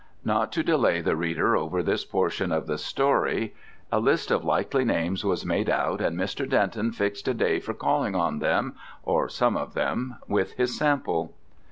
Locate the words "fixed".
6.91-7.27